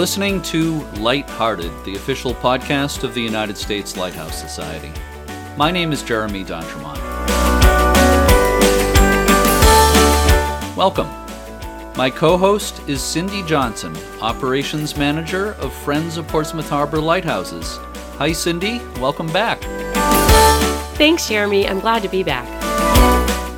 [0.00, 4.90] listening to Lighthearted, the official podcast of the United States Lighthouse Society.
[5.58, 6.96] My name is Jeremy D'Entremont.
[10.74, 11.06] Welcome.
[11.98, 17.76] My co host is Cindy Johnson, Operations Manager of Friends of Portsmouth Harbor Lighthouses.
[18.16, 18.80] Hi, Cindy.
[19.00, 19.60] Welcome back.
[20.96, 21.68] Thanks, Jeremy.
[21.68, 22.48] I'm glad to be back.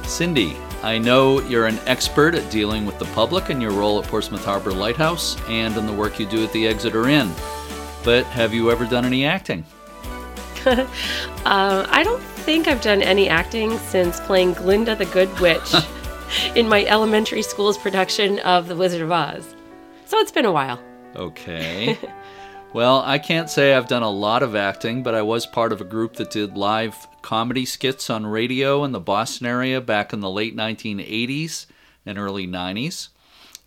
[0.04, 4.08] Cindy, I know you're an expert at dealing with the public in your role at
[4.08, 7.32] Portsmouth Harbor Lighthouse and in the work you do at the Exeter Inn.
[8.02, 9.64] But have you ever done any acting?
[10.66, 10.86] uh,
[11.46, 15.72] I don't think I've done any acting since playing Glinda the Good Witch
[16.56, 19.54] in my elementary school's production of The Wizard of Oz.
[20.06, 20.80] So it's been a while.
[21.14, 21.96] Okay.
[22.72, 25.80] well, I can't say I've done a lot of acting, but I was part of
[25.80, 30.20] a group that did live comedy skits on radio in the Boston area back in
[30.20, 31.66] the late 1980s
[32.06, 33.08] and early 90s.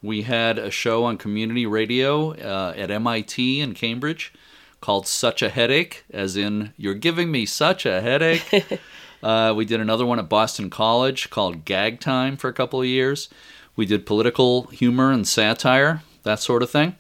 [0.02, 4.34] We had a show on community radio uh, at MIT in Cambridge
[4.82, 8.80] called Such a Headache, as in, You're giving me such a headache.
[9.24, 12.88] uh, we did another one at Boston College called Gag Time for a couple of
[12.88, 13.30] years.
[13.76, 16.96] We did political humor and satire, that sort of thing.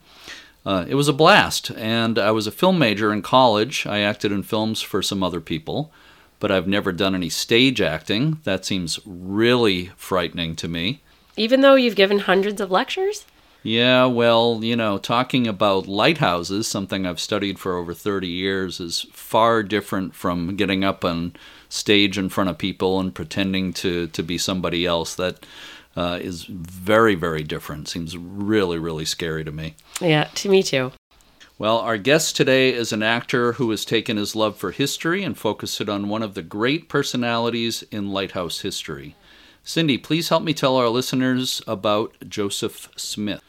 [0.65, 3.85] Uh, it was a blast, and I was a film major in college.
[3.85, 5.91] I acted in films for some other people
[6.39, 8.39] but I've never done any stage acting.
[8.43, 11.01] That seems really frightening to me.
[11.37, 13.25] Even though you've given hundreds of lectures?
[13.63, 19.07] Yeah, well, you know, talking about lighthouses, something I've studied for over 30 years, is
[19.11, 21.35] far different from getting up on
[21.67, 25.15] stage in front of people and pretending to, to be somebody else.
[25.15, 25.47] That
[25.95, 27.87] uh, is very, very different.
[27.87, 29.75] Seems really, really scary to me.
[30.01, 30.91] Yeah, to me too.
[31.57, 35.37] Well, our guest today is an actor who has taken his love for history and
[35.37, 39.15] focused it on one of the great personalities in lighthouse history.
[39.63, 43.41] Cindy, please help me tell our listeners about Joseph Smith.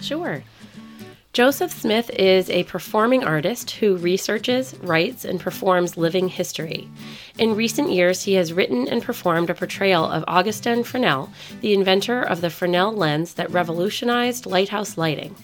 [0.00, 0.42] Sure.
[1.32, 6.90] Joseph Smith is a performing artist who researches, writes, and performs living history.
[7.38, 11.32] In recent years, he has written and performed a portrayal of Augustin Fresnel,
[11.62, 15.34] the inventor of the Fresnel lens that revolutionized lighthouse lighting.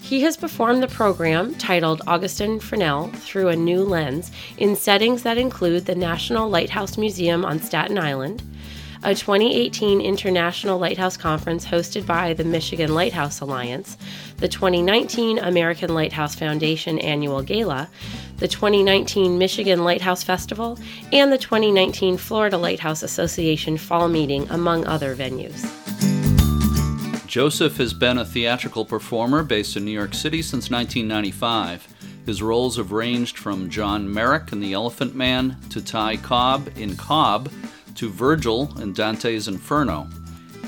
[0.00, 5.36] He has performed the program titled Augustin Fresnel Through a New Lens in settings that
[5.36, 8.40] include the National Lighthouse Museum on Staten Island,
[9.04, 13.98] a 2018 International Lighthouse Conference hosted by the Michigan Lighthouse Alliance,
[14.38, 17.90] the 2019 American Lighthouse Foundation Annual Gala,
[18.38, 20.78] the 2019 Michigan Lighthouse Festival,
[21.12, 25.70] and the 2019 Florida Lighthouse Association Fall Meeting, among other venues.
[27.26, 31.88] Joseph has been a theatrical performer based in New York City since 1995.
[32.24, 36.96] His roles have ranged from John Merrick in The Elephant Man to Ty Cobb in
[36.96, 37.50] Cobb
[37.94, 40.08] to Virgil in Dante's Inferno.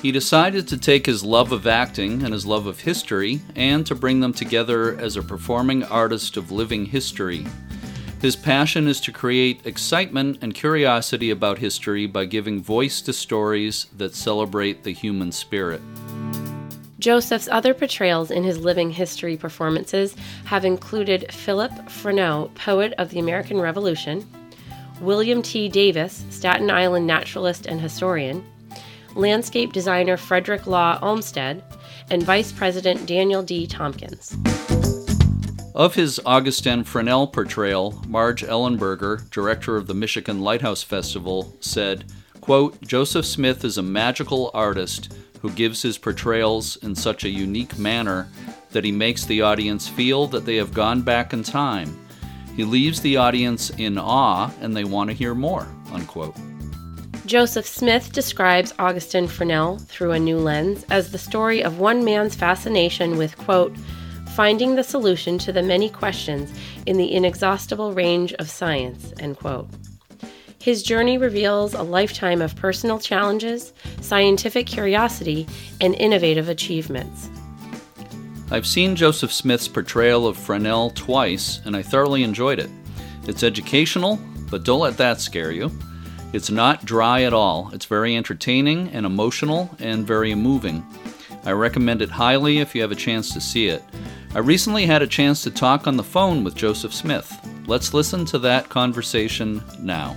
[0.02, 3.94] He decided to take his love of acting and his love of history and to
[3.94, 7.46] bring them together as a performing artist of living history.
[8.20, 13.86] His passion is to create excitement and curiosity about history by giving voice to stories
[13.96, 15.80] that celebrate the human spirit.
[16.98, 20.16] Joseph's other portrayals in his living history performances
[20.46, 24.26] have included Philip Freneau, poet of the American Revolution,
[25.00, 25.68] William T.
[25.68, 28.44] Davis, Staten Island naturalist and historian,
[29.14, 31.62] landscape designer Frederick Law Olmsted,
[32.10, 33.66] and Vice President Daniel D.
[33.66, 34.36] Tompkins.
[35.74, 42.80] Of his Augustin Fresnel portrayal, Marge Ellenberger, director of the Michigan Lighthouse Festival, said, quote,
[42.80, 48.28] Joseph Smith is a magical artist who gives his portrayals in such a unique manner
[48.70, 52.05] that he makes the audience feel that they have gone back in time
[52.56, 55.68] he leaves the audience in awe and they want to hear more.
[55.92, 56.34] Unquote.
[57.26, 62.34] Joseph Smith describes Augustin Fresnel through a new lens as the story of one man's
[62.34, 63.76] fascination with, quote,
[64.34, 66.56] finding the solution to the many questions
[66.86, 69.68] in the inexhaustible range of science, end quote.
[70.60, 75.46] His journey reveals a lifetime of personal challenges, scientific curiosity,
[75.80, 77.28] and innovative achievements.
[78.48, 82.70] I've seen Joseph Smith's portrayal of Fresnel twice, and I thoroughly enjoyed it.
[83.26, 84.20] It's educational,
[84.50, 85.72] but don't let that scare you.
[86.32, 87.70] It's not dry at all.
[87.72, 90.86] It's very entertaining and emotional and very moving.
[91.44, 93.82] I recommend it highly if you have a chance to see it.
[94.32, 97.32] I recently had a chance to talk on the phone with Joseph Smith.
[97.66, 100.16] Let's listen to that conversation now.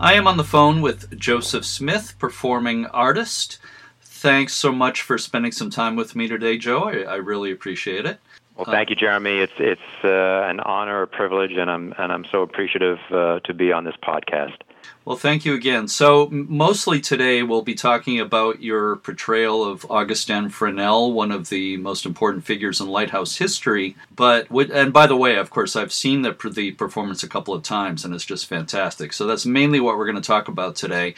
[0.00, 3.58] I am on the phone with Joseph Smith, performing artist
[4.24, 6.84] thanks so much for spending some time with me today, Joe.
[6.84, 8.18] I, I really appreciate it.
[8.56, 9.38] Well, thank you, Jeremy.
[9.38, 13.52] It's it's uh, an honor, a privilege, and I'm and I'm so appreciative uh, to
[13.52, 14.56] be on this podcast.
[15.04, 15.88] Well, thank you again.
[15.88, 21.76] So, mostly today we'll be talking about your portrayal of Augustin Fresnel, one of the
[21.76, 23.96] most important figures in Lighthouse history.
[24.16, 27.62] But, and by the way, of course, I've seen the, the performance a couple of
[27.62, 29.12] times and it's just fantastic.
[29.12, 31.14] So, that's mainly what we're going to talk about today.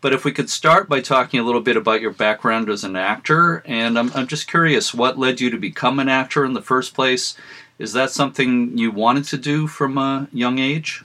[0.00, 2.94] But if we could start by talking a little bit about your background as an
[2.94, 6.62] actor, and I'm, I'm just curious what led you to become an actor in the
[6.62, 7.36] first place?
[7.78, 11.04] Is that something you wanted to do from a young age?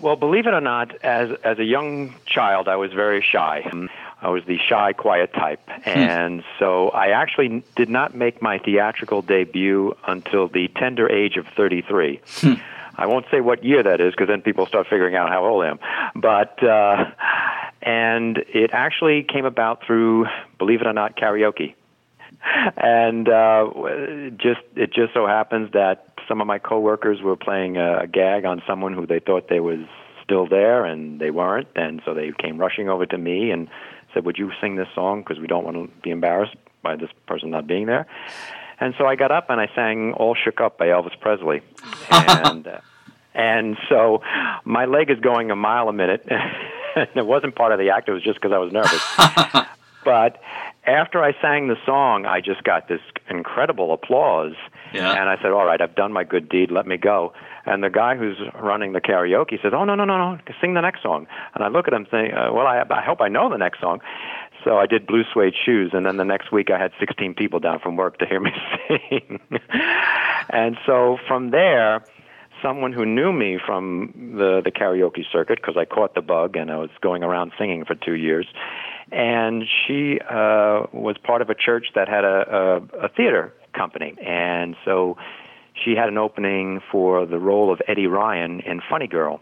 [0.00, 3.68] Well, believe it or not, as as a young child, I was very shy.
[4.20, 5.88] I was the shy, quiet type, hmm.
[5.88, 11.46] and so I actually did not make my theatrical debut until the tender age of
[11.48, 12.20] 33.
[12.98, 15.64] I won't say what year that is because then people start figuring out how old
[15.64, 15.78] I am.
[16.16, 17.04] But uh,
[17.80, 20.26] and it actually came about through,
[20.58, 21.74] believe it or not, karaoke.
[22.76, 23.70] And uh,
[24.36, 28.44] just it just so happens that some of my coworkers were playing a, a gag
[28.44, 29.80] on someone who they thought they was
[30.24, 31.68] still there, and they weren't.
[31.76, 33.68] And so they came rushing over to me and
[34.12, 35.22] said, "Would you sing this song?
[35.22, 38.06] Because we don't want to be embarrassed by this person not being there."
[38.80, 41.62] And so I got up and I sang "All Shook Up" by Elvis Presley,
[42.10, 42.80] and uh,
[43.34, 44.22] and so
[44.64, 46.26] my leg is going a mile a minute.
[46.96, 49.66] and it wasn't part of the act; it was just because I was nervous.
[50.04, 50.40] but
[50.84, 54.54] after I sang the song, I just got this incredible applause.
[54.92, 55.12] Yeah.
[55.12, 56.70] And I said, "All right, I've done my good deed.
[56.70, 57.32] Let me go."
[57.66, 60.38] And the guy who's running the karaoke says, "Oh no, no, no, no!
[60.60, 63.20] Sing the next song." And I look at him, saying, uh, "Well, I, I hope
[63.20, 64.00] I know the next song."
[64.64, 67.60] So I did Blue Suede Shoes, and then the next week I had 16 people
[67.60, 68.50] down from work to hear me
[68.88, 69.40] sing.
[70.50, 72.04] and so from there,
[72.62, 76.70] someone who knew me from the the karaoke circuit because I caught the bug and
[76.70, 78.46] I was going around singing for two years,
[79.12, 84.14] and she uh, was part of a church that had a, a, a theater company,
[84.24, 85.16] and so
[85.74, 89.40] she had an opening for the role of Eddie Ryan in Funny Girl,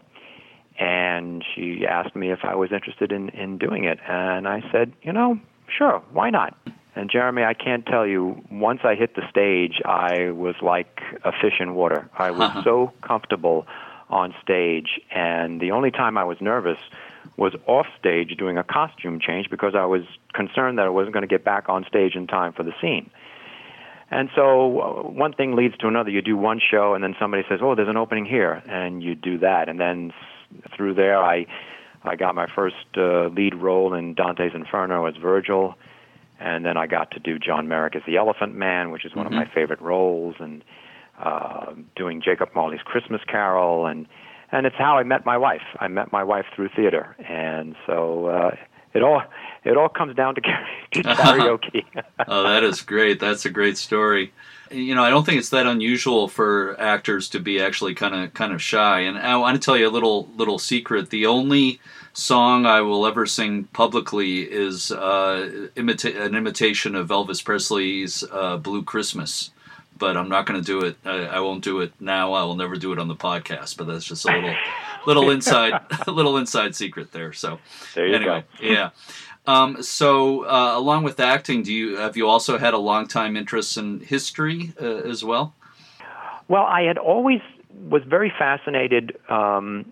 [0.79, 4.93] and she asked me if I was interested in in doing it, and I said,
[5.01, 6.55] you know, sure, why not?
[6.95, 11.31] And Jeremy, I can't tell you, once I hit the stage, I was like a
[11.31, 12.09] fish in water.
[12.17, 13.67] I was so comfortable
[14.09, 16.79] on stage, and the only time I was nervous
[17.35, 20.03] was off stage doing a costume change because I was
[20.33, 23.11] concerned that I wasn't going to get back on stage in time for the scene.
[24.09, 26.09] And so uh, one thing leads to another.
[26.09, 29.15] You do one show, and then somebody says, "Oh, there's an opening here," and you
[29.15, 30.13] do that, and then
[30.75, 31.45] through there, I
[32.03, 35.75] I got my first uh, lead role in Dante's Inferno as Virgil,
[36.39, 39.25] and then I got to do John Merrick as the Elephant Man, which is one
[39.25, 39.37] mm-hmm.
[39.37, 40.63] of my favorite roles, and
[41.21, 44.07] uh, doing Jacob Marley's Christmas Carol, and
[44.51, 45.63] and it's how I met my wife.
[45.79, 48.55] I met my wife through theater, and so uh,
[48.97, 49.23] it all
[49.63, 50.41] it all comes down to,
[50.91, 51.85] karaoke.
[52.27, 53.19] oh, that is great.
[53.19, 54.33] That's a great story.
[54.71, 58.33] You know, I don't think it's that unusual for actors to be actually kind of
[58.33, 59.01] kind of shy.
[59.01, 61.09] And I want to tell you a little little secret.
[61.09, 61.79] The only
[62.13, 68.57] song I will ever sing publicly is uh, imita- an imitation of Elvis Presley's uh,
[68.57, 69.51] "Blue Christmas."
[69.99, 70.95] but I'm not going to do it.
[71.05, 72.33] I, I, won't do it now.
[72.33, 73.77] I will never do it on the podcast.
[73.77, 74.55] But that's just a little,
[75.07, 77.33] little inside, little inside secret there.
[77.33, 77.59] So
[77.95, 78.91] there you anyway, yeah.
[79.47, 83.35] Um, so uh, along with acting, do you have you also had a long time
[83.37, 85.55] interest in history uh, as well?
[86.49, 87.39] Well, I had always
[87.89, 89.91] was very fascinated um,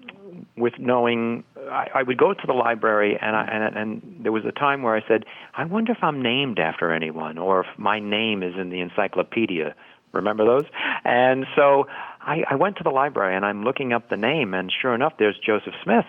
[0.58, 1.44] with knowing.
[1.72, 4.84] I, I would go to the library, and, I, and and there was a time
[4.84, 8.56] where I said, "I wonder if I'm named after anyone, or if my name is
[8.56, 9.74] in the encyclopedia."
[10.12, 10.64] Remember those?
[11.04, 11.88] And so
[12.26, 15.14] I, I went to the library and I'm looking up the name, and sure enough,
[15.18, 16.06] there's Joseph Smith.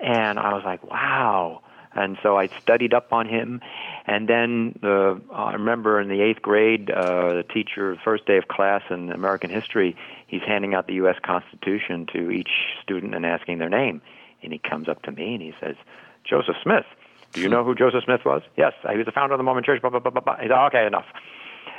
[0.00, 1.62] And I was like, wow.
[1.94, 3.60] And so I studied up on him.
[4.06, 8.48] And then uh, I remember in the eighth grade, uh, the teacher, first day of
[8.48, 11.16] class in American history, he's handing out the U.S.
[11.22, 12.50] Constitution to each
[12.82, 14.02] student and asking their name.
[14.42, 15.76] And he comes up to me and he says,
[16.24, 16.86] Joseph Smith.
[17.32, 18.42] Do you know who Joseph Smith was?
[18.56, 19.80] Yes, he was the founder of the Mormon Church.
[19.80, 20.66] Blah blah blah blah.
[20.66, 21.06] okay, enough.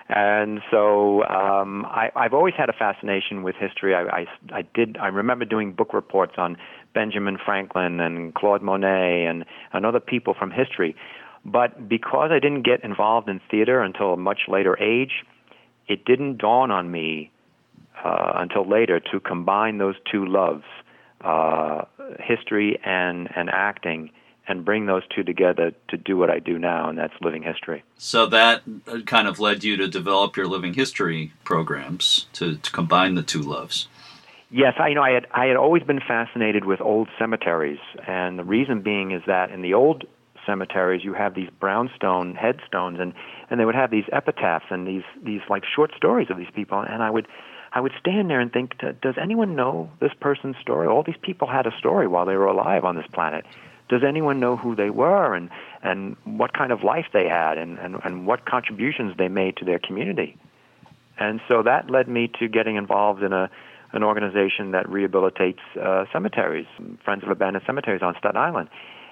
[0.09, 3.95] And so um, I, I've always had a fascination with history.
[3.95, 4.97] I, I, I did.
[4.97, 6.57] I remember doing book reports on
[6.93, 10.95] Benjamin Franklin and Claude Monet and, and other people from history.
[11.45, 15.23] But because I didn't get involved in theater until a much later age,
[15.87, 17.31] it didn't dawn on me
[18.03, 20.63] uh, until later to combine those two loves,
[21.21, 21.83] uh,
[22.19, 24.11] history and, and acting,
[24.47, 27.83] and bring those two together to do what I do now, and that's living history.
[27.97, 32.71] So that uh, kind of led you to develop your living history programs to, to
[32.71, 33.87] combine the two loves.
[34.49, 38.37] Yes, I you know I had I had always been fascinated with old cemeteries, and
[38.37, 40.03] the reason being is that in the old
[40.45, 43.13] cemeteries, you have these brownstone headstones, and
[43.49, 46.79] and they would have these epitaphs and these these like short stories of these people,
[46.79, 47.27] and I would
[47.71, 50.87] I would stand there and think, does anyone know this person's story?
[50.87, 53.45] All these people had a story while they were alive on this planet.
[53.89, 55.49] Does anyone know who they were and
[55.81, 59.65] and what kind of life they had and and, and what contributions they made to
[59.65, 60.37] their community?
[61.17, 63.49] And so that led me to getting involved in a
[63.93, 66.65] an organization that rehabilitates uh, cemeteries,
[67.05, 68.69] Friends of Abandoned Cemeteries on Staten Island.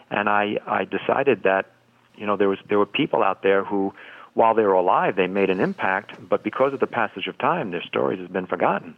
[0.09, 1.71] And I, I decided that,
[2.15, 3.93] you know, there was there were people out there who,
[4.33, 7.71] while they were alive, they made an impact, but because of the passage of time,
[7.71, 8.97] their stories have been forgotten.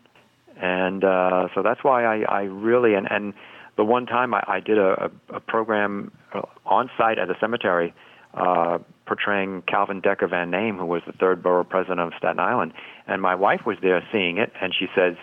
[0.56, 3.34] And uh, so that's why I, I really and, and
[3.76, 7.94] the one time I, I did a, a, program uh, on site at a cemetery
[8.34, 12.74] uh, portraying Calvin Decker Van Name, who was the third borough president of Staten Island,
[13.08, 15.16] and my wife was there seeing it, and she says,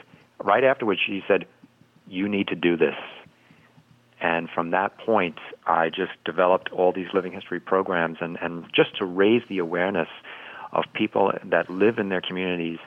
[0.42, 1.46] right afterwards, she said,
[2.08, 2.94] You need to do this.
[4.20, 8.96] And from that point, I just developed all these living history programs and, and just
[8.98, 10.08] to raise the awareness
[10.72, 12.78] of people that live in their communities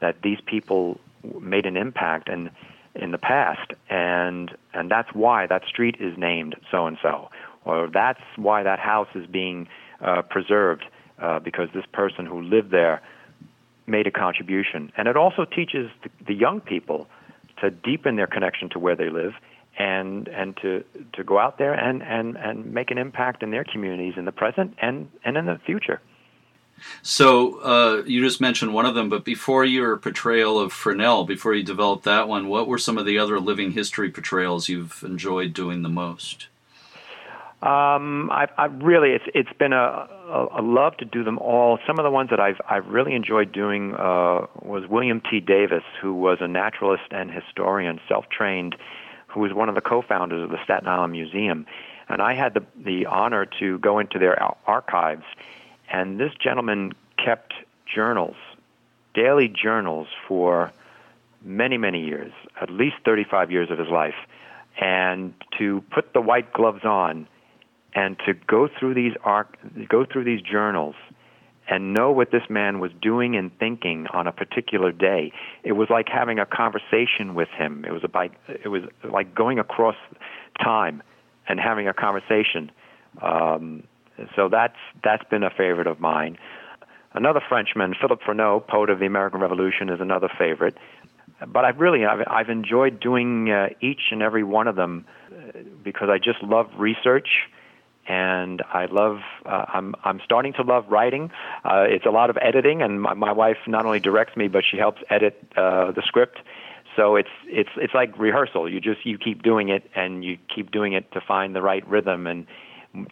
[0.00, 0.98] that these people
[1.40, 6.86] made an impact in the past and and that's why that street is named so
[6.86, 7.28] and so
[7.64, 9.68] or that's why that house is being
[10.00, 10.84] uh, preserved
[11.20, 13.02] uh, because this person who lived there
[13.86, 14.92] made a contribution.
[14.96, 17.06] And it also teaches the, the young people
[17.60, 19.32] to deepen their connection to where they live
[19.78, 23.64] and and to to go out there and and and make an impact in their
[23.64, 26.00] communities in the present and and in the future.
[27.02, 31.54] So uh, you just mentioned one of them, but before your portrayal of Fresnel, before
[31.54, 35.52] you developed that one, what were some of the other living history portrayals you've enjoyed
[35.52, 36.48] doing the most?
[37.60, 41.80] Um, I, I really, it's it's been a, a, a love to do them all.
[41.88, 45.40] Some of the ones that I've I've really enjoyed doing uh, was William T.
[45.40, 48.76] Davis, who was a naturalist and historian, self-trained,
[49.26, 51.66] who was one of the co-founders of the Staten Island Museum,
[52.08, 55.24] and I had the the honor to go into their archives,
[55.90, 56.92] and this gentleman
[57.22, 57.54] kept
[57.92, 58.36] journals,
[59.14, 60.72] daily journals for
[61.42, 64.14] many many years, at least 35 years of his life,
[64.80, 67.26] and to put the white gloves on
[67.94, 69.56] and to go through these arc,
[69.88, 70.94] go through these journals
[71.68, 75.32] and know what this man was doing and thinking on a particular day.
[75.62, 77.84] It was like having a conversation with him.
[77.84, 79.96] It was like it was like going across
[80.62, 81.02] time
[81.46, 82.70] and having a conversation.
[83.20, 83.84] Um,
[84.36, 86.38] so that's that's been a favorite of mine.
[87.12, 90.76] Another Frenchman, Philippe Freneau, poet of the American Revolution, is another favorite.
[91.46, 95.58] But I've really I've, I've enjoyed doing uh, each and every one of them uh,
[95.82, 97.28] because I just love research
[98.08, 99.18] and I love.
[99.44, 101.30] Uh, I'm I'm starting to love writing.
[101.64, 104.64] Uh, it's a lot of editing, and my, my wife not only directs me, but
[104.68, 106.38] she helps edit uh, the script.
[106.96, 108.68] So it's it's it's like rehearsal.
[108.68, 111.86] You just you keep doing it, and you keep doing it to find the right
[111.86, 112.46] rhythm, and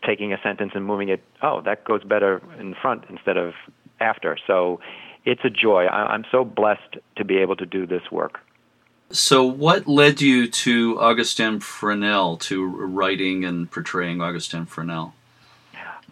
[0.05, 1.23] taking a sentence and moving it.
[1.43, 3.55] Oh, that goes better in front instead of
[4.01, 4.37] after.
[4.47, 4.81] So
[5.25, 5.85] it's a joy.
[5.87, 8.41] I, I'm so blessed to be able to do this work.
[9.11, 15.15] So, what led you to Augustin Fresnel, to writing and portraying Augustin Fresnel?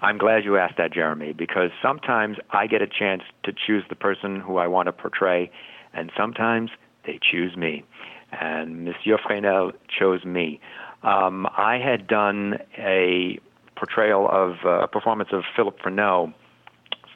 [0.01, 3.97] I'm glad you asked that, Jeremy, because sometimes I get a chance to choose the
[3.97, 5.51] person who I want to portray,
[5.93, 6.71] and sometimes
[7.05, 7.85] they choose me.
[8.31, 10.61] And Monsieur Fresnel chose me.
[11.03, 13.41] Um, I had done a
[13.77, 16.33] portrayal of uh, a performance of Philip Freneau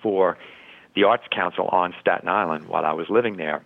[0.02, 0.38] for
[0.94, 3.64] the Arts Council on Staten Island while I was living there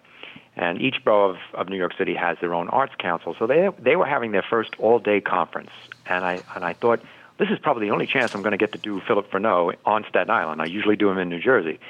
[0.56, 3.34] and each borough of, of New York City has their own arts council.
[3.38, 5.70] So they they were having their first all day conference,
[6.06, 7.00] and I and I thought
[7.38, 10.04] this is probably the only chance I'm going to get to do Philip Freneau on
[10.08, 10.60] Staten Island.
[10.60, 11.80] I usually do him in New Jersey,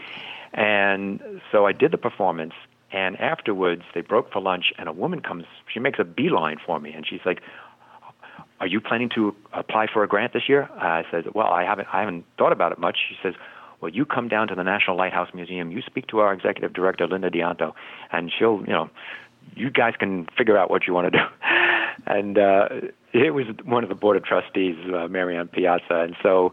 [0.52, 2.54] and so I did the performance.
[2.94, 5.47] And afterwards, they broke for lunch, and a woman comes.
[5.73, 7.40] She makes a beeline for me, and she's like,
[8.62, 11.88] "Are you planning to apply for a grant this year?" I said, "Well, I haven't.
[11.92, 13.35] I haven't thought about it much." She says,
[13.83, 17.09] well, you come down to the National Lighthouse Museum, you speak to our executive director,
[17.09, 17.73] Linda Dianto,
[18.12, 18.88] and she'll, you know,
[19.57, 21.25] you guys can figure out what you want to do.
[22.07, 22.69] and uh,
[23.12, 26.52] it was one of the board of trustees, uh, Marianne Piazza, and so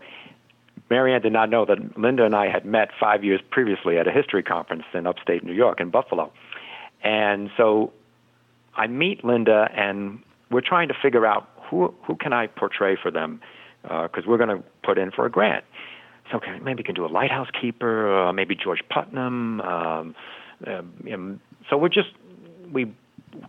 [0.90, 4.12] Marianne did not know that Linda and I had met five years previously at a
[4.12, 6.32] history conference in upstate New York in Buffalo.
[7.04, 7.94] And so
[8.76, 13.12] I meet Linda, and we're trying to figure out who who can I portray for
[13.12, 13.42] them
[13.82, 15.64] because uh, we're going to put in for a grant
[16.32, 19.62] so okay, maybe we can do a lighthouse keeper, uh, maybe George Putnam.
[19.62, 20.16] Um,
[20.68, 22.10] um, so we just
[22.72, 22.94] we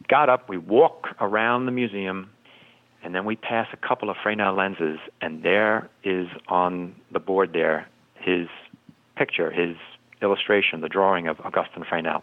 [0.08, 2.30] got up, we walk around the museum,
[3.02, 7.52] and then we pass a couple of Fresnel lenses, and there is on the board
[7.52, 8.48] there his
[9.16, 9.76] picture, his
[10.22, 12.22] illustration, the drawing of Augustin Fresnel.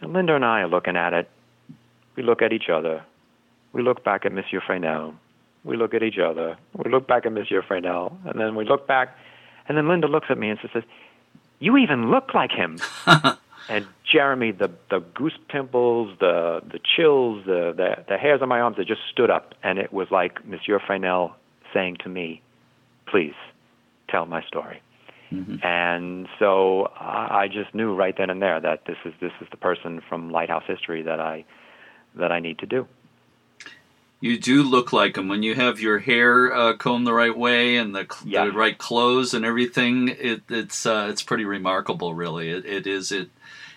[0.00, 1.28] And Linda and I are looking at it.
[2.16, 3.04] We look at each other.
[3.72, 5.14] We look back at Monsieur Fresnel.
[5.64, 6.56] We look at each other.
[6.74, 9.16] We look back at Monsieur Fresnel, and then we look back,
[9.68, 10.82] and then Linda looks at me and says,
[11.58, 12.78] "You even look like him."
[13.68, 18.60] and Jeremy, the the goose pimples, the the chills, the, the the hairs on my
[18.60, 21.34] arms, they just stood up, and it was like Monsieur Fresnel
[21.74, 22.40] saying to me,
[23.06, 23.34] "Please,
[24.08, 24.80] tell my story."
[25.32, 25.56] Mm-hmm.
[25.62, 29.48] And so I, I just knew right then and there that this is this is
[29.50, 31.44] the person from Lighthouse History that I
[32.14, 32.86] that I need to do.
[34.20, 37.76] You do look like him when you have your hair uh, combed the right way
[37.76, 38.46] and the, yeah.
[38.46, 40.08] the right clothes and everything.
[40.08, 42.50] It, it's uh, it's pretty remarkable, really.
[42.50, 43.30] It, it is it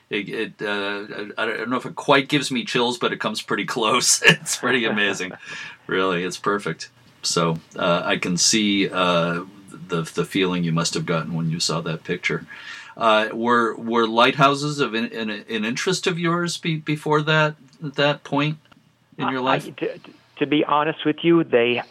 [0.10, 1.06] it, it uh,
[1.38, 4.22] I don't know if it quite gives me chills, but it comes pretty close.
[4.24, 5.34] it's pretty amazing,
[5.88, 6.24] really.
[6.24, 6.90] It's perfect.
[7.24, 11.60] So uh, I can see uh, the the feeling you must have gotten when you
[11.60, 12.46] saw that picture.
[12.98, 18.24] Uh, were were lighthouses of an, an, an interest of yours be, before that that
[18.24, 18.58] point
[19.18, 19.68] in your life?
[19.68, 20.00] I, to,
[20.42, 21.82] to, be honest with you, they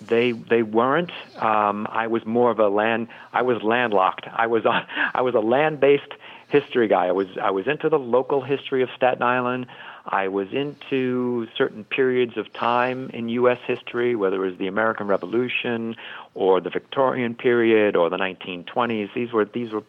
[0.00, 1.12] they they weren't.
[1.36, 3.08] Um, I was more of a land.
[3.32, 4.26] I was landlocked.
[4.32, 4.86] I was on.
[5.14, 6.12] I was a land based
[6.48, 7.06] history guy.
[7.06, 9.66] I was I was into the local history of Staten Island.
[10.06, 13.58] I was into certain periods of time in U.S.
[13.66, 15.94] history, whether it was the American Revolution
[16.34, 19.12] or the Victorian period or the 1920s.
[19.14, 19.84] These were these were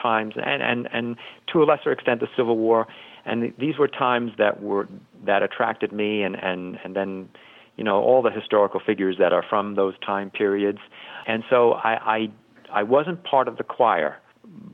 [0.00, 1.16] times, and, and and
[1.52, 2.86] to a lesser extent the Civil War,
[3.24, 4.88] and th- these were times that were
[5.24, 7.28] that attracted me, and and and then
[7.76, 10.78] you know all the historical figures that are from those time periods,
[11.26, 12.28] and so I I,
[12.72, 14.18] I wasn't part of the choir.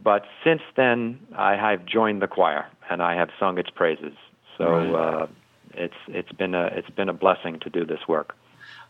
[0.02, 4.14] But since then, I have joined the choir and I have sung its praises.
[4.56, 4.94] So right.
[4.94, 5.26] uh,
[5.74, 8.34] it's it's been a it's been a blessing to do this work.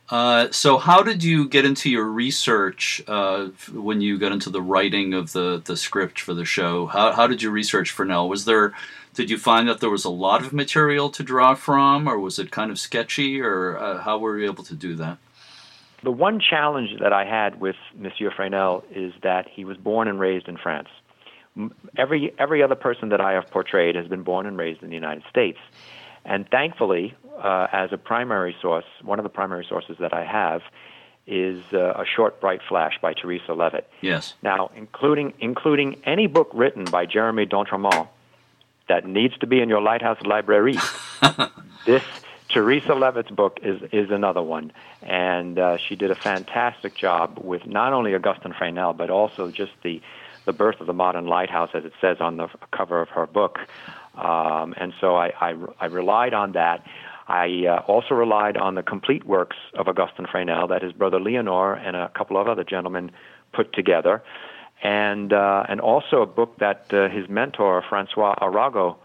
[0.09, 4.63] Uh, so, how did you get into your research uh, when you got into the
[4.63, 6.87] writing of the, the script for the show?
[6.87, 8.29] How, how did you research Fresnel?
[8.29, 8.73] Was there,
[9.15, 12.39] did you find that there was a lot of material to draw from, or was
[12.39, 15.19] it kind of sketchy, or uh, how were you able to do that?
[16.05, 20.21] The one challenge that I had with Monsieur Fresnel is that he was born and
[20.21, 20.89] raised in France
[21.97, 24.95] every every other person that I have portrayed has been born and raised in the
[24.95, 25.59] United States,
[26.27, 30.63] and thankfully, uh, as a primary source, one of the primary sources that I have
[31.27, 33.89] is uh, a short bright flash by Teresa Levitt.
[34.01, 34.35] Yes.
[34.43, 38.09] Now, including including any book written by Jeremy D'Entremont
[38.89, 40.77] that needs to be in your lighthouse library.
[41.87, 42.03] this
[42.49, 47.67] Teresa Levitt's book is is another one, and uh, she did a fantastic job with
[47.67, 50.01] not only Augustin Fresnel but also just the
[50.45, 53.59] the birth of the modern lighthouse, as it says on the cover of her book.
[54.17, 56.87] Um, and so I, I, I, relied on that.
[57.29, 61.75] I uh, also relied on the complete works of Augustin Fresnel that his brother Leonor
[61.75, 63.11] and a couple of other gentlemen
[63.53, 64.23] put together,
[64.83, 68.97] and uh, and also a book that uh, his mentor Francois Arago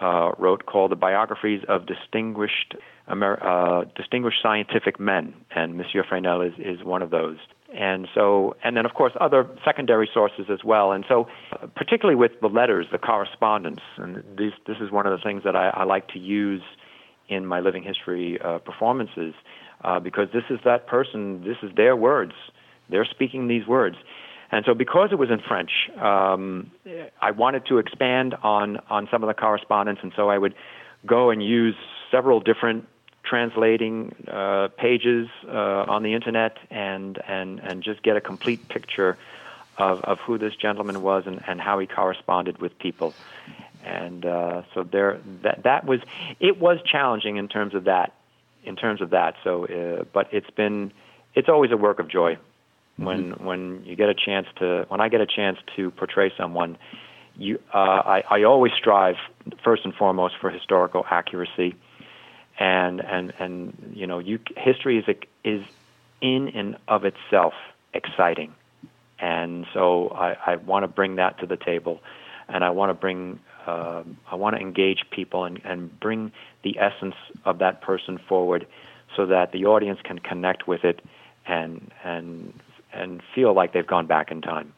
[0.00, 2.74] uh, wrote called the Biographies of Distinguished
[3.08, 7.38] Amer- uh, Distinguished Scientific Men, and Monsieur Fresnel is, is one of those
[7.74, 10.92] and so and then of course other secondary sources as well.
[10.92, 11.28] And so
[11.76, 15.54] particularly with the letters the correspondence and these, this is one of the things that
[15.54, 16.62] I, I like to use
[17.28, 19.34] in my living history uh, performances
[19.84, 22.32] uh, because this is that person this is their words.
[22.90, 23.96] They're speaking these words.
[24.50, 26.70] And so because it was in French um,
[27.20, 29.98] I wanted to expand on on some of the correspondence.
[30.02, 30.54] And so I would
[31.06, 31.76] go and use
[32.10, 32.86] several different
[33.28, 39.18] translating uh, pages uh, on the internet and, and, and just get a complete picture
[39.76, 43.14] of, of who this gentleman was and, and how he corresponded with people.
[43.84, 46.00] And uh, so there, that, that was,
[46.40, 48.14] it was challenging in terms of that,
[48.64, 49.36] in terms of that.
[49.44, 50.92] So, uh, but it's been,
[51.34, 52.38] it's always a work of joy
[52.96, 53.44] when, mm-hmm.
[53.44, 56.76] when you get a chance to, when I get a chance to portray someone,
[57.36, 59.16] you, uh, I, I always strive
[59.62, 61.76] first and foremost for historical accuracy
[62.58, 65.64] and and and you know, you history is is
[66.20, 67.54] in and of itself
[67.94, 68.54] exciting,
[69.18, 72.00] and so I, I want to bring that to the table,
[72.48, 76.78] and I want to bring uh, I want to engage people and, and bring the
[76.78, 78.66] essence of that person forward,
[79.16, 81.00] so that the audience can connect with it,
[81.46, 82.52] and and
[82.92, 84.72] and feel like they've gone back in time.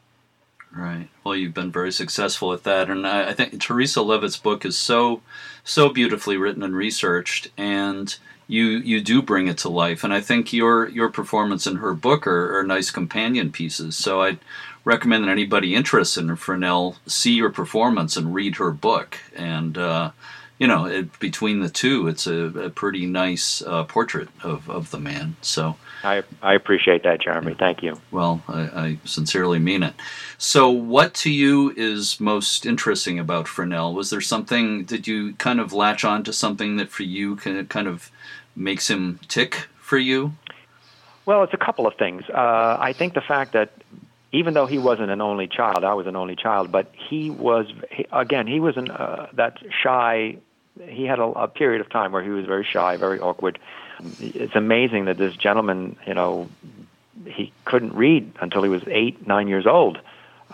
[0.75, 1.09] Right.
[1.23, 4.77] Well, you've been very successful at that, and I, I, think Teresa Levitt's book is
[4.77, 5.21] so,
[5.65, 8.15] so beautifully written and researched, and
[8.47, 10.03] you you do bring it to life.
[10.03, 13.97] And I think your your performance in her book are, are nice companion pieces.
[13.97, 14.39] So I'd
[14.85, 19.17] recommend that anybody interested in Fresnel see your performance and read her book.
[19.35, 20.11] And uh,
[20.57, 24.91] you know, it, between the two, it's a, a pretty nice uh, portrait of, of
[24.91, 25.35] the man.
[25.41, 27.55] So I I appreciate that, Jeremy.
[27.57, 27.99] Thank you.
[28.11, 29.93] Well, I, I, sincerely mean it.
[30.37, 33.93] So, what to you is most interesting about Fresnel?
[33.93, 34.83] Was there something?
[34.85, 38.11] Did you kind of latch on to something that for you kind of
[38.55, 40.33] makes him tick for you?
[41.25, 42.23] Well, it's a couple of things.
[42.29, 43.71] Uh, I think the fact that
[44.31, 47.67] even though he wasn't an only child, I was an only child, but he was
[47.91, 50.37] he, again he was an, uh, that shy.
[50.87, 53.59] He had a, a period of time where he was very shy, very awkward.
[54.19, 56.49] It's amazing that this gentleman, you know,
[57.25, 59.99] he couldn't read until he was eight, nine years old,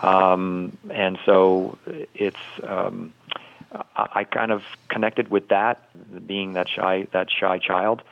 [0.02, 1.78] um, and so
[2.14, 2.36] it's.
[2.62, 3.12] Um,
[3.96, 5.82] I, kind of connected with that,
[6.26, 8.02] being that shy, that shy child.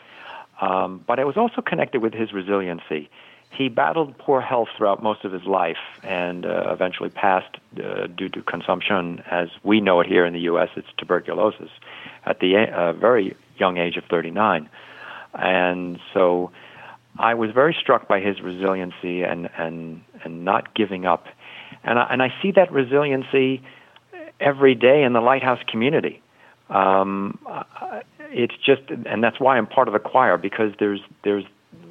[0.61, 3.11] Um, but I was also connected with his resiliency.
[3.51, 8.29] He battled poor health throughout most of his life and uh, eventually passed uh, due
[8.31, 10.68] to consumption, as we know it here in the U.S.
[10.77, 11.70] It's tuberculosis
[12.27, 14.68] at the uh, very young age of 39.
[15.37, 16.51] And so
[17.18, 21.27] I was very struck by his resiliency and, and, and not giving up.
[21.85, 23.62] And I, and I see that resiliency
[24.40, 26.22] every day in the Lighthouse community.
[26.68, 27.38] Um,
[28.31, 31.44] it's just, and that's why I'm part of the choir because there's there's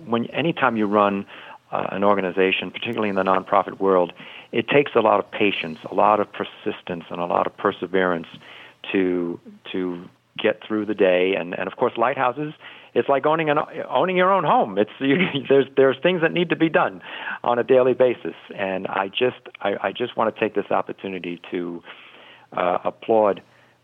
[0.05, 1.25] when anytime you run
[1.71, 4.13] uh, an organization, particularly in the nonprofit world,
[4.51, 8.27] it takes a lot of patience, a lot of persistence, and a lot of perseverance
[8.91, 9.39] to
[9.71, 10.03] to
[10.37, 11.35] get through the day.
[11.35, 12.53] And and of course, lighthouses.
[12.95, 14.77] It's like owning an owning your own home.
[14.77, 17.01] It's you, there's there's things that need to be done
[17.43, 21.41] on a daily basis, and I just I, I just want to take this opportunity
[21.51, 21.83] to
[22.55, 23.41] uh, applaud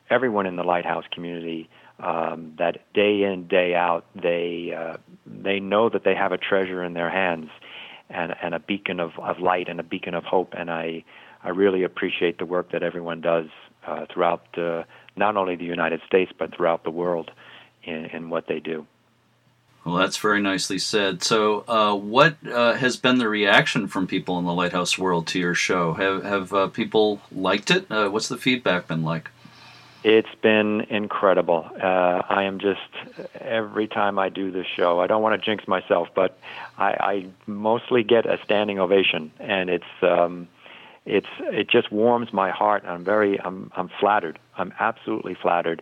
[0.09, 1.69] everyone in the lighthouse community
[1.99, 6.83] um, that day in day out they uh, they know that they have a treasure
[6.83, 7.49] in their hands
[8.09, 11.03] and and a beacon of, of light and a beacon of hope and I
[11.43, 13.47] I really appreciate the work that everyone does
[13.85, 14.83] uh, throughout uh,
[15.15, 17.31] not only the United States but throughout the world
[17.83, 18.85] in, in what they do.
[19.83, 21.23] Well, that's very nicely said.
[21.23, 25.39] So, uh, what uh, has been the reaction from people in the lighthouse world to
[25.39, 25.93] your show?
[25.93, 27.91] Have have uh, people liked it?
[27.91, 29.31] Uh, what's the feedback been like?
[30.03, 31.69] It's been incredible.
[31.81, 32.79] Uh, I am just
[33.39, 34.99] every time I do this show.
[34.99, 36.39] I don't want to jinx myself, but
[36.77, 40.47] I, I mostly get a standing ovation, and it's um,
[41.05, 42.83] it's it just warms my heart.
[42.85, 44.37] I'm very I'm I'm flattered.
[44.57, 45.81] I'm absolutely flattered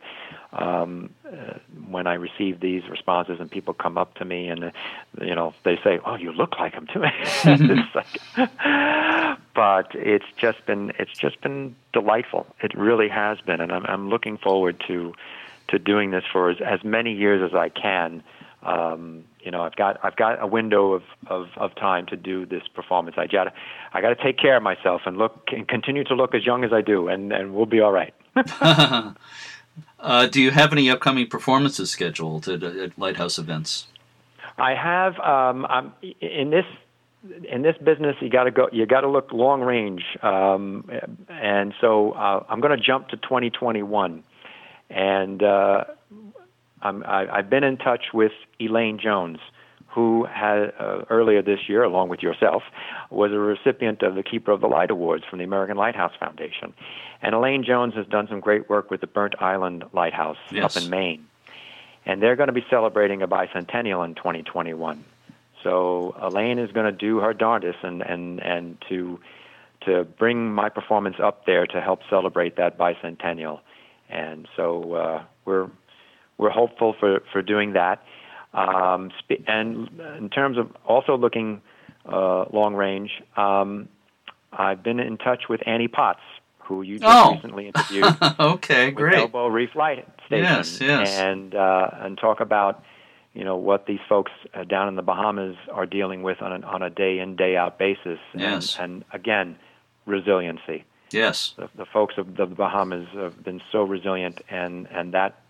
[0.54, 1.60] um, uh,
[1.90, 4.72] when I receive these responses and people come up to me and uh,
[5.22, 7.04] you know they say, "Oh, you look like him too."
[7.44, 8.20] it's like,
[9.56, 12.48] but it's just been it's just been delightful.
[12.62, 15.14] It really has been, and I'm I'm looking forward to
[15.68, 18.24] to doing this for as, as many years as I can.
[18.64, 22.46] Um, you know, I've got I've got a window of, of, of time to do
[22.46, 23.18] this performance.
[23.18, 23.54] I gotta
[23.94, 26.64] I got to take care of myself and look and continue to look as young
[26.66, 28.14] as I do, and and we'll be all right.
[30.00, 33.88] uh, do you have any upcoming performances scheduled at, at Lighthouse events?
[34.58, 35.20] I have.
[35.20, 36.66] Um, in this
[37.52, 38.16] in this business.
[38.22, 38.70] You got to go.
[38.72, 40.90] You got to look long range, um,
[41.28, 44.24] and so uh, I'm going to jump to 2021,
[44.90, 45.44] and.
[45.44, 45.84] Uh,
[46.82, 49.40] I'm, I, I've been in touch with Elaine Jones,
[50.00, 52.64] who had uh, earlier this year, along with yourself,
[53.10, 56.74] was a recipient of the Keeper of the Light Awards from the American Lighthouse Foundation.
[57.22, 60.78] And Elaine Jones has done some great work with the Burnt Island Lighthouse yes.
[60.78, 61.28] up in Maine.
[62.06, 65.04] And they're going to be celebrating a bicentennial in 2021.
[65.64, 69.20] So Elaine is going to do her darndest and, and, and to,
[69.82, 73.60] to bring my performance up there to help celebrate that bicentennial.
[74.10, 75.70] And so uh, we're
[76.38, 78.02] we're hopeful for, for doing that.
[78.54, 79.12] Um,
[79.48, 81.62] and in terms of also looking
[82.06, 83.90] uh, long range, um,
[84.52, 86.22] I've been in touch with Annie Potts,
[86.60, 87.34] who you just oh.
[87.34, 88.16] recently interviewed.
[88.40, 89.16] okay, great.
[89.16, 90.44] Elbow Reef Light Station.
[90.44, 91.18] Yes, yes.
[91.18, 92.84] And uh, and talk about
[93.34, 96.66] you know what these folks uh, down in the Bahamas are dealing with on a,
[96.66, 98.20] on a day in day out basis.
[98.34, 98.78] Yes.
[98.80, 99.58] And, and again,
[100.06, 100.86] resiliency.
[101.12, 101.54] Yes.
[101.58, 105.42] The, the folks of the Bahamas have been so resilient, and and that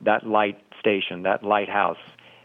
[0.00, 1.98] that light station, that lighthouse,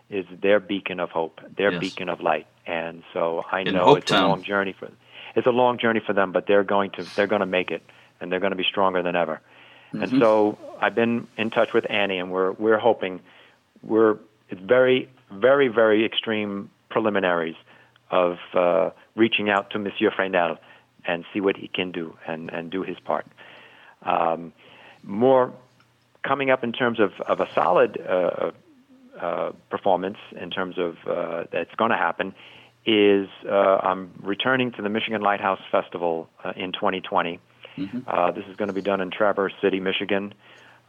[0.10, 1.80] is their beacon of hope, their yes.
[1.80, 2.48] beacon of light.
[2.66, 4.24] And so I In know it's Hopetown.
[4.24, 4.90] a long journey for
[5.36, 7.84] it's a long journey for them, but they're going to they're going to make it,
[8.20, 9.42] and they're going to be stronger than ever.
[9.94, 10.04] Mm-hmm.
[10.04, 13.22] And so I've been in touch with Annie, and we're we're hoping
[13.82, 14.18] we're
[14.50, 17.56] it's very very very extreme preliminaries
[18.12, 20.58] of uh, reaching out to Monsieur Fresnel
[21.06, 23.26] and see what he can do and and do his part.
[24.04, 24.54] Um,
[25.04, 25.54] more
[26.24, 28.52] coming up in terms of, of a solid uh,
[29.20, 32.34] uh, performance in terms of uh, that's going to happen
[32.86, 37.40] is uh, I'm returning to the Michigan Lighthouse Festival uh, in 2020.
[37.78, 38.00] Mm-hmm.
[38.06, 40.34] Uh, this is going to be done in Traverse City, Michigan.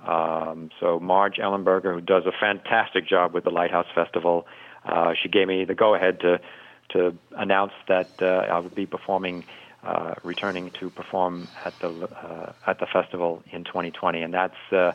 [0.06, 4.46] Um, so Marge Ellenberger, who does a fantastic job with the Lighthouse Festival,
[4.84, 6.40] uh, she gave me the go-ahead to
[6.90, 9.44] to announce that uh, I would be performing,
[9.82, 14.92] uh, returning to perform at the uh, at the festival in 2020, and that's uh,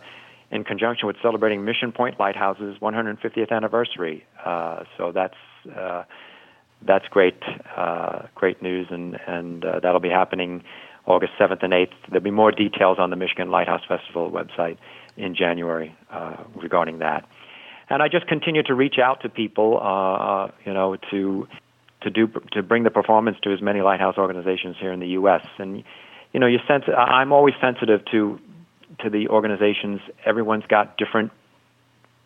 [0.52, 4.26] in conjunction with celebrating Mission Point Lighthouse's 150th anniversary.
[4.44, 5.36] Uh, so that's
[5.76, 6.04] uh,
[6.82, 7.42] that's great,
[7.76, 10.64] uh, great news, and and uh, that'll be happening
[11.06, 11.94] August 7th and 8th.
[12.10, 14.78] There'll be more details on the Michigan Lighthouse Festival website
[15.18, 17.28] in January uh, regarding that.
[17.90, 21.48] And I just continue to reach out to people, uh, you know, to
[22.02, 25.46] to do to bring the performance to as many lighthouse organizations here in the U.S.
[25.58, 25.84] And
[26.32, 28.40] you know, you sense I'm always sensitive to
[29.00, 30.02] to the organizations.
[30.26, 31.32] Everyone's got different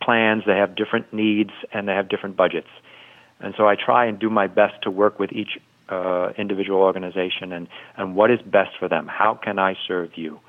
[0.02, 2.67] plans, they have different needs, and they have different budgets.
[3.39, 7.52] And so I try and do my best to work with each uh, individual organization
[7.52, 9.08] and, and what is best for them.
[9.08, 10.39] How can I serve you?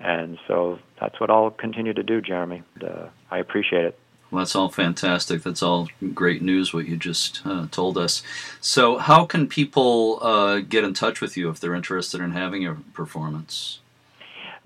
[0.00, 2.62] And so that's what I'll continue to do, Jeremy.
[2.80, 3.98] Uh, I appreciate it.
[4.30, 5.42] Well, that's all fantastic.
[5.42, 8.22] That's all great news, what you just uh, told us.
[8.60, 12.66] So, how can people uh, get in touch with you if they're interested in having
[12.66, 13.80] a performance?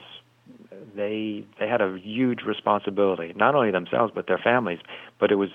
[0.94, 4.80] they they had a huge responsibility, not only themselves but their families.
[5.18, 5.50] But it was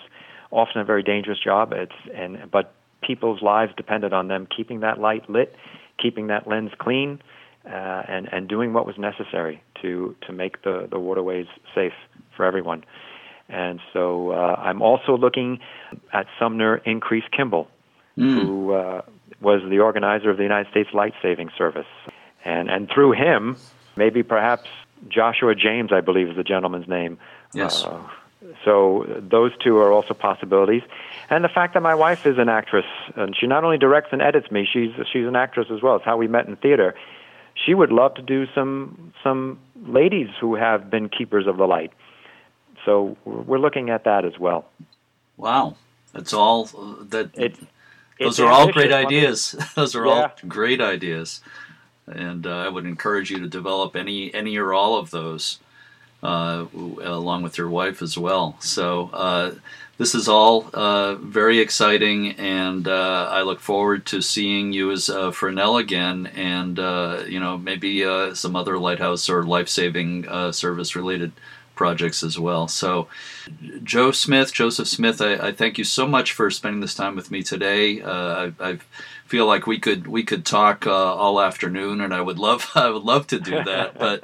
[0.52, 1.74] often a very dangerous job.
[1.74, 5.56] It's and but people's lives depended on them keeping that light lit,
[6.02, 7.22] keeping that lens clean,
[7.66, 11.94] uh, and and doing what was necessary to to make the the waterways safe
[12.36, 12.84] for everyone.
[13.50, 15.60] And so uh, I'm also looking
[16.14, 17.68] at Sumner Increase Kimball,
[18.18, 18.42] mm.
[18.42, 19.02] who uh,
[19.44, 21.88] was the organizer of the United States Life Saving Service,
[22.44, 23.58] and and through him,
[23.96, 24.70] maybe perhaps
[25.10, 27.18] Joshua James, I believe is the gentleman's name.
[27.54, 27.84] Yes.
[27.84, 28.02] Uh,
[28.66, 30.84] so those two are also possibilities,
[31.30, 34.22] and the fact that my wife is an actress and she not only directs and
[34.22, 35.96] edits me, she's she's an actress as well.
[35.96, 36.96] It's how we met in theater.
[37.56, 41.92] She would love to do some some ladies who have been keepers of the light.
[42.86, 44.66] So we're looking at that as well.
[45.38, 45.76] Wow,
[46.12, 47.32] that's all that.
[47.36, 47.56] It,
[48.28, 49.56] those are all great ideas.
[49.76, 50.12] those are yeah.
[50.12, 51.42] all great ideas,
[52.08, 55.60] and uh, I would encourage you to develop any any or all of those
[56.24, 56.66] uh,
[57.02, 58.56] along with your wife as well.
[58.62, 59.56] So uh,
[59.98, 65.10] this is all uh, very exciting, and uh, I look forward to seeing you as
[65.10, 70.96] uh, Fresnel again, and uh, you know maybe some other lighthouse or life saving service
[70.96, 71.34] related
[71.76, 72.68] projects as well.
[72.68, 73.08] So,
[73.84, 77.32] Joe Smith, Joseph Smith, I, I, thank you so much for spending this time with
[77.32, 78.02] me today.
[78.02, 78.80] Uh, I, I,
[79.26, 82.90] feel like we could we could talk uh, all afternoon, and I would love I
[82.90, 84.24] would love to do that, but.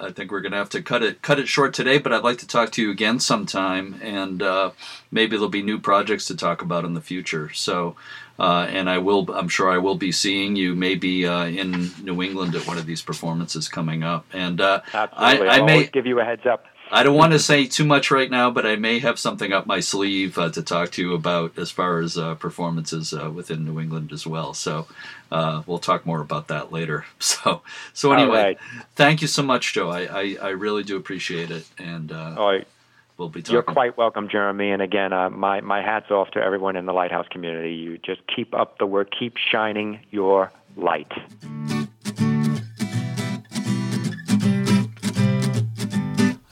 [0.00, 2.24] I think we're going to have to cut it cut it short today, but I'd
[2.24, 4.70] like to talk to you again sometime, and uh,
[5.10, 7.50] maybe there'll be new projects to talk about in the future.
[7.52, 7.96] So,
[8.38, 12.22] uh, and I will, I'm sure I will be seeing you maybe uh, in New
[12.22, 14.24] England at one of these performances coming up.
[14.32, 15.48] And uh, Absolutely.
[15.48, 16.66] I, I may give you a heads up.
[16.92, 19.66] I don't want to say too much right now, but I may have something up
[19.66, 23.64] my sleeve uh, to talk to you about as far as uh, performances uh, within
[23.64, 24.54] New England as well.
[24.54, 24.86] So
[25.30, 27.04] uh, we'll talk more about that later.
[27.20, 27.62] So,
[27.94, 28.58] so anyway, right.
[28.96, 29.88] thank you so much, Joe.
[29.88, 32.60] I, I, I really do appreciate it, and uh, oh,
[33.16, 33.54] we'll be talking.
[33.54, 34.72] You're quite welcome, Jeremy.
[34.72, 37.74] And again, uh, my my hats off to everyone in the Lighthouse community.
[37.74, 41.12] You just keep up the work, keep shining your light.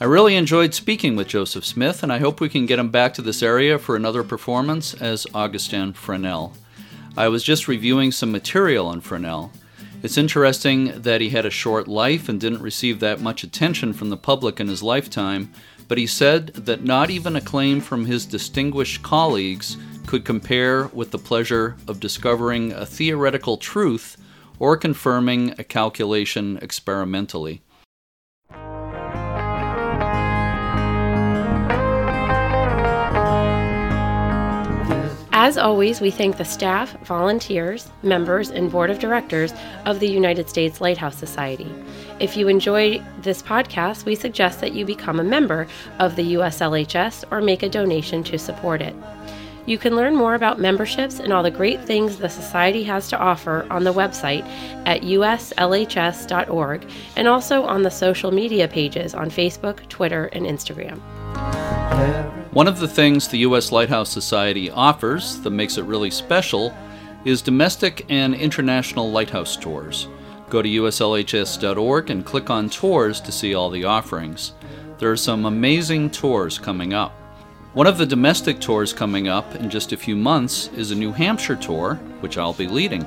[0.01, 3.13] I really enjoyed speaking with Joseph Smith, and I hope we can get him back
[3.15, 6.53] to this area for another performance as Augustin Fresnel.
[7.17, 9.51] I was just reviewing some material on Fresnel.
[10.01, 14.09] It's interesting that he had a short life and didn't receive that much attention from
[14.09, 15.51] the public in his lifetime,
[15.89, 19.75] but he said that not even acclaim from his distinguished colleagues
[20.07, 24.15] could compare with the pleasure of discovering a theoretical truth
[24.59, 27.61] or confirming a calculation experimentally.
[35.41, 39.53] As always, we thank the staff, volunteers, members, and board of directors
[39.85, 41.73] of the United States Lighthouse Society.
[42.19, 45.65] If you enjoy this podcast, we suggest that you become a member
[45.97, 48.93] of the USLHS or make a donation to support it.
[49.65, 53.17] You can learn more about memberships and all the great things the Society has to
[53.17, 54.43] offer on the website
[54.85, 60.99] at uslhs.org and also on the social media pages on Facebook, Twitter, and Instagram.
[62.51, 63.71] One of the things the U.S.
[63.71, 66.75] Lighthouse Society offers that makes it really special
[67.23, 70.07] is domestic and international lighthouse tours.
[70.49, 74.53] Go to uslhs.org and click on tours to see all the offerings.
[74.97, 77.11] There are some amazing tours coming up.
[77.73, 81.11] One of the domestic tours coming up in just a few months is a New
[81.11, 83.03] Hampshire tour, which I'll be leading.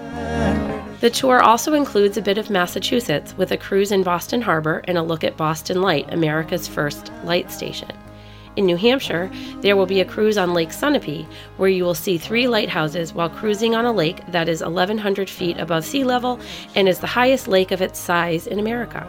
[1.01, 4.97] The tour also includes a bit of Massachusetts with a cruise in Boston Harbor and
[4.97, 7.91] a look at Boston Light, America's first light station.
[8.55, 9.31] In New Hampshire,
[9.63, 13.31] there will be a cruise on Lake Sunapee, where you will see three lighthouses while
[13.31, 16.39] cruising on a lake that is 1,100 feet above sea level
[16.75, 19.07] and is the highest lake of its size in America.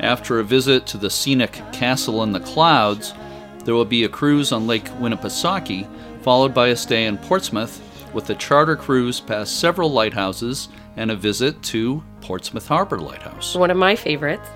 [0.00, 3.12] After a visit to the scenic Castle in the Clouds,
[3.64, 5.88] there will be a cruise on Lake Winnipesaukee,
[6.22, 7.82] followed by a stay in Portsmouth
[8.14, 13.56] with a charter cruise past several lighthouses and a visit to Portsmouth Harbor Lighthouse.
[13.56, 14.48] One of my favorites.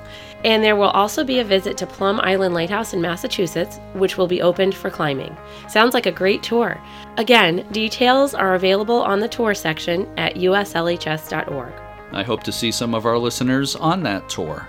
[0.45, 4.27] And there will also be a visit to Plum Island Lighthouse in Massachusetts, which will
[4.27, 5.37] be opened for climbing.
[5.69, 6.81] Sounds like a great tour.
[7.17, 11.73] Again, details are available on the tour section at uslhs.org.
[12.13, 14.69] I hope to see some of our listeners on that tour.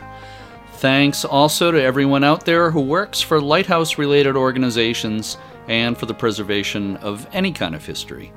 [0.74, 6.14] Thanks also to everyone out there who works for lighthouse related organizations and for the
[6.14, 8.34] preservation of any kind of history.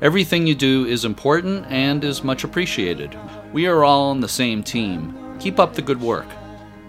[0.00, 3.18] Everything you do is important and is much appreciated.
[3.52, 5.36] We are all on the same team.
[5.40, 6.26] Keep up the good work.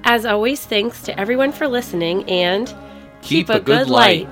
[0.03, 2.73] As always, thanks to everyone for listening and
[3.21, 4.27] keep, a, good, light.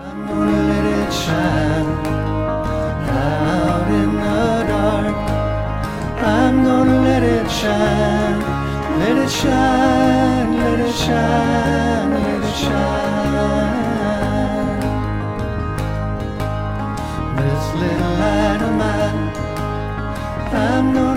[20.78, 21.17] I'm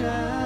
[0.00, 0.39] shine.